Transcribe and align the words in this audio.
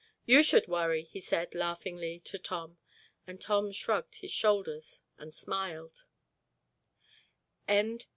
"You 0.25 0.41
should 0.41 0.67
worry," 0.67 1.03
he 1.03 1.19
said, 1.19 1.53
laughingly 1.53 2.19
to 2.21 2.39
Tom. 2.39 2.79
And 3.27 3.39
Tom 3.39 3.71
shrugged 3.71 4.15
his 4.15 4.31
shoulders 4.31 5.03
and 5.19 5.31
smiled. 5.31 6.05